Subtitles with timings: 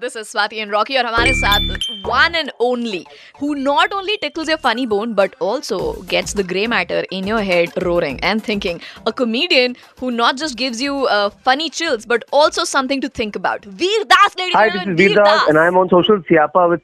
[0.00, 1.60] This is Swati and Rocky और हमारे साथ
[2.06, 3.04] one and only
[3.42, 5.78] who not only tickles your funny bone but also
[6.10, 10.56] gets the grey matter in your head roaring and thinking a comedian who not just
[10.56, 11.06] gives you
[11.46, 14.34] funny chills but also something to think about Vir Das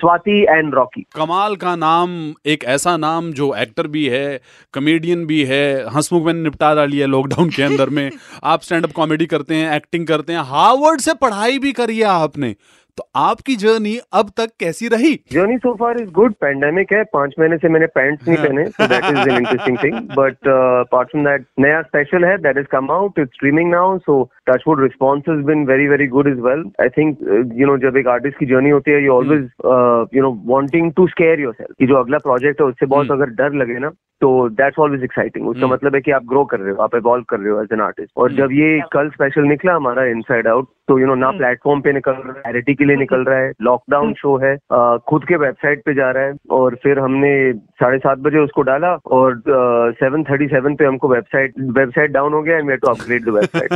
[0.00, 4.40] Swati and Rocky कमाल का नाम एक ऐसा नाम जो actor भी है
[4.74, 8.10] comedian भी है हंसमुख मैंने निपटा डाली है लॉकडाउन के अंदर में।
[8.44, 12.04] आप स्टैंड अप कॉमेडी करते हैं एक्टिंग करते हैं हार्वर्ड से पढ़ाई भी करी है
[12.04, 12.56] आपने।
[13.00, 15.12] तो आपकी जर्नी अब तक कैसी रही?
[15.32, 18.64] Journey so far is good pandemic है। पाँच महीने से मैंने पैंट्स नहीं हाँ। पहने
[18.64, 23.32] that interesting thing but apart from that नया स्पेशल है। That is come out it's
[23.34, 27.18] streaming now so touchwood response is been very very good is well I think
[27.56, 29.48] you know जब एक आर्टिस्ट की journey होती है you always
[30.16, 33.16] you know wanting to scare yourself जो अगला project है उससे बहुत hmm.
[33.16, 33.90] अगर डर लगे ना
[34.22, 35.72] तो दैट्स ऑलवेज एक्साइटिंग उसका hmm.
[35.72, 37.80] मतलब है कि आप ग्रो कर रहे हो आप इवॉल्व कर रहे हो एज एन
[37.80, 38.38] आर्टिस्ट और hmm.
[38.38, 42.12] जब ये कल स्पेशल निकला हमारा इनसाइड आउट तो यू नो ना प्लेटफॉर्म पे निकल
[42.12, 44.56] रहा है चैरिटी के लिए निकल रहा है। लॉकडाउन शो है
[44.98, 48.88] खुद के वेबसाइट पे जा रहा है और फिर हमने साढ़े सात बजे उसको डाला
[48.88, 49.42] और
[50.00, 53.72] सेवन थर्टी सेवन पे हमको वेबसाइट वेबसाइट डाउन हो गया to upgrade website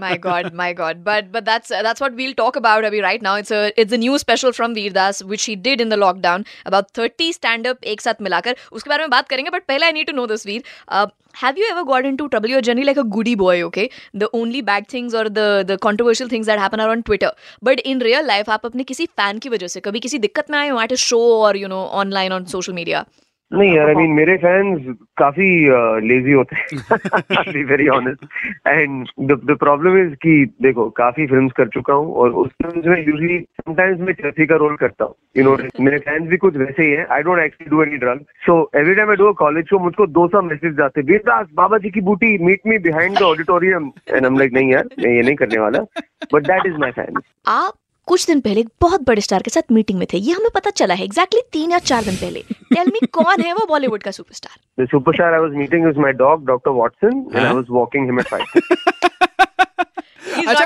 [0.00, 3.98] my God my God but but that's that's what talk about अभी right now it's
[3.98, 8.00] new special from Vir Das which he did in the lockdown about thirty stand up एक
[8.00, 10.62] साथ मिलाकर उसके बारे में बात करेंगे बट पहले I need to know this Vir
[11.42, 14.62] have you ever got into trouble your journey like a goody boy okay the only
[14.62, 17.32] bad things और the the controversial that happen are on Twitter
[17.64, 20.58] but in real life आप अपने किसी fan की वजह से, कभी किसी दिक्कत में
[20.58, 23.04] आए हो एट अ शो और you know online on social media
[23.52, 24.82] नहीं यार आई मीन मेरे फैंस
[25.18, 25.48] काफ़ी
[26.08, 28.24] लेजी होते हैं very honest
[28.68, 29.06] and
[29.50, 33.38] the problem is कि देखो काफ़ी फिल्म्स कर चुका हूँ और उस फ़िल्म में यूजली
[33.38, 36.90] समटाइम्स मैं चर्ची का रोल करता हूँ। यू नो मेरे फैंस भी कुछ वैसे ही
[36.90, 40.06] हैं। I don't actually do any drug so every time I do college show मुझको
[40.18, 44.24] 200 मैसेज आते हैं वीरदास बाबा जी की बूटी meet me behind the auditorium and
[44.24, 45.84] I am like नहीं यार मैं ये नहीं करने वाला.
[46.34, 47.72] But that is my fans आप
[48.06, 50.70] कुछ दिन पहले एक बहुत बड़े स्टार के साथ मीटिंग में थे। ये हमें पता
[50.70, 52.40] चला है एग्जैक्टली exactly तीन या चार दिन पहले।
[52.74, 56.12] टेल मी कौन है वो बॉलीवुड का superstar The superstar I was meeting was my
[56.18, 56.72] dog, Dr.
[56.72, 57.56] Watson, and I Huh?
[57.56, 58.32] was walking him at
[60.48, 60.64] अच्छा,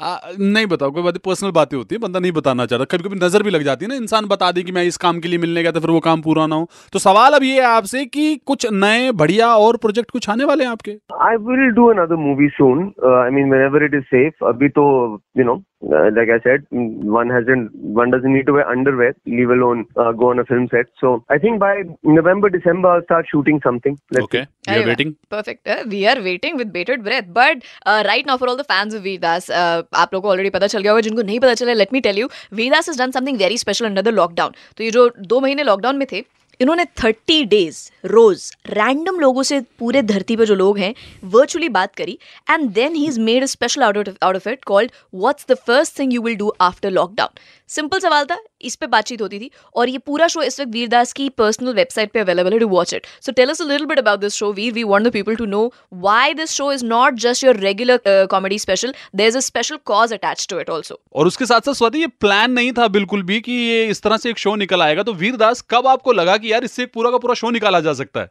[0.00, 3.26] आ, नहीं बताओ कोई बात पर्सनल बातें होती है बंदा नहीं बताना चाहता। कभी कभी
[3.26, 5.38] नज़र भी लग जाती है ना इंसान बता दे कि मैं इस काम के लिए
[5.38, 8.04] मिलने गया था फिर वो काम पूरा ना हो। तो सवाल अब ये है आपसे
[8.04, 10.90] कि कुछ नए बढ़िया और प्रोजेक्ट कुछ आने वाले हैं आपके?
[11.20, 12.94] I will do another movie soon.
[13.06, 16.87] Uh, I mean, whenever it is अभी तो, you know, uh, like I said, mm,
[17.15, 20.67] one hasn't, one doesn't need to wear underwear, leave alone uh, go on a film
[20.73, 20.91] set.
[21.03, 21.71] So I think by
[22.17, 23.97] November, December, I'll start shooting something.
[24.17, 24.49] Let's okay see.
[24.69, 25.71] अरे वाह, waiting Perfect.
[25.75, 27.31] Uh, we are waiting with bated breath.
[27.39, 30.49] But uh, right now, for all the fans of Vedas, uh, आप लोगों को already
[30.57, 32.29] पता चल गया होगा जिनको नहीं पता चला let me tell you
[32.61, 34.55] Vedas has done something very special under the lockdown.
[34.77, 36.23] तो ये जो दो महीने लॉकडाउन में थे
[36.60, 40.94] इन्होंने थर्टी डेज़ रोज रैंडम लोगों से पूरे धरती पर जो लोग हैं
[41.24, 42.18] वर्चुअली बात करी
[42.50, 46.14] and then he is made a special out of it called what's the first thing
[46.14, 47.40] you will do after lockdown
[47.70, 51.12] simple सवाल था इस पे बातचीत होती थी और ये पूरा शो इस वक्त वीरदास
[51.12, 53.98] की पर्सनल वेबसाइट पे अवेलेबल है to watch it so tell us a little bit
[53.98, 57.14] about this show Vir we want the people to know why this show is not
[57.20, 61.26] just your regular comedy special there is a special cause attached to it also और
[61.26, 64.30] उसके साथ साथ स्वाति, ये plan नहीं था बिल्कुल भी कि ये इस तरह से
[64.30, 67.34] एक शो निकल आएगा। तो वीरदास कब आपको लगा कि यार इससे पूरा का पूरा
[67.34, 68.30] शो निकाला जा सकता है?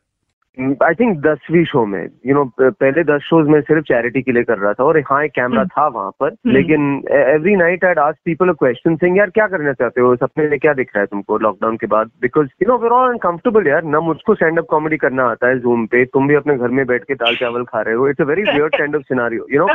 [0.59, 4.21] आई थिंक दसवीं शो में यू you नो know, पहले दस शोज़ में सिर्फ़ चैरिटी
[4.21, 7.85] के लिए कर रहा था और हाँ एक कैमरा था वहाँ पर लेकिन एवरी नाइट
[7.85, 10.15] आई आज पीपल क्वेश्चन सिंग यार क्या करना चाहते हो?
[10.15, 12.09] सपने में क्या दिख रहा है तुमको लॉकडाउन के बाद?
[12.21, 15.59] Because you know we're all uncomfortable यार ना मुझको स्टैंड अप कॉमेडी करना आता है
[15.59, 18.21] जूम पे तुम भी अपने घर में बैठ के दाल चावल खा रहे हो it's
[18.21, 19.67] a very weird kind of scenario you know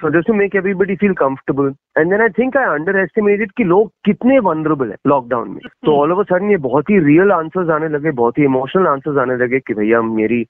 [0.00, 2.64] so just to make everybody feel comfortable and then I think I
[2.98, 6.98] underestimated कि लोग कितने वनरेबल है लॉकडाउन में। तो ऑल ओवर सडन ये बहुत ही
[6.98, 10.46] रियल आंसर्स आने लगे बहुत ही इमोशनल आंसर्स आने लगे कि भैया मेरी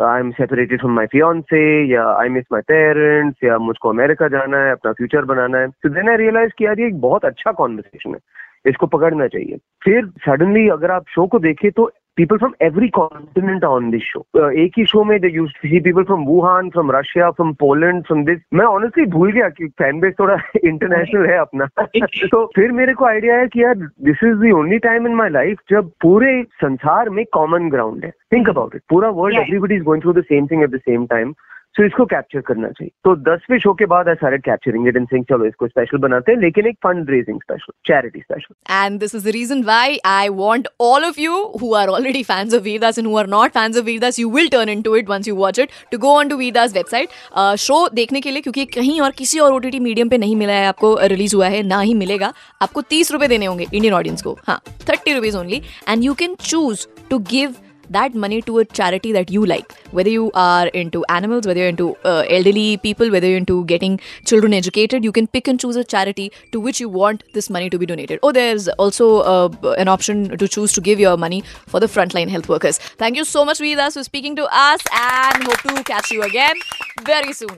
[0.00, 4.58] I am separated from my fiancee या आई मिस माई पेरेंट्स या मुझको अमेरिका जाना
[4.58, 8.10] है, अपना फ्यूचर बनाना है। तो देन आई रियलाइज़ किया ये एक बहुत अच्छा कॉन्वर्सेशन
[8.10, 8.20] है,
[8.66, 13.64] इसको पकड़ना चाहिए। फिर सडनली अगर आप शो को देखें तो people from every continent
[13.64, 14.22] are on this show.
[14.36, 17.54] Uh, एक ही शो में they used to see people from Wuhan, from Russia, from
[17.62, 18.40] Poland, from this.
[18.54, 21.66] मैं honestly भूल गया कि फ़ैन बेस थोड़ा इंटरनेशनल है अपना।
[22.06, 25.28] तो फिर मेरे को आइडिया है कि यार this is the only time in my
[25.28, 29.82] life जब पूरे संसार में कॉमन ग्राउंड है। थिंक अबाउट इट पूरा world everybody is
[29.82, 31.34] going through the same thing at the same time
[31.78, 35.06] so इसको कैप्चर करना चाहिए। तो दसवें शो के बाद I started capturing it and
[35.08, 39.24] sing चलो इसको स्पेशल बनाते हैं लेकिन एक fund raising special charity special this is
[39.24, 43.08] the reason why I want all of you who are already fans of Vedas and
[43.08, 45.76] who are not fans of Vedas, you will turn into it once you watch it,
[45.92, 47.14] to go on to Vedas website.
[47.34, 50.52] Uh, show देखने के लिए क्योंकि कहीं और किसी और OTT medium पे नहीं मिला
[50.52, 52.32] है आपको रिलीज़ हुआ है ना ही मिलेगा।
[52.62, 56.34] आपको तीस रुपए देने होंगे इंडियन ऑडियंस को। हाँ thirty rupees only and you can
[56.40, 57.54] choose to give
[57.90, 59.72] that money to a charity that you like.
[59.90, 64.00] Whether you are into animals, whether you're into uh, elderly people, whether you're into getting
[64.24, 67.70] children educated, you can pick and choose a charity to which you want this money
[67.70, 68.18] to be donated.
[68.22, 72.28] Oh, there's also uh, an option to choose to give your money for the frontline
[72.28, 72.78] health workers.
[72.78, 76.56] Thank you so much, Vedas, for speaking to us and hope to catch you again
[77.04, 77.56] very soon.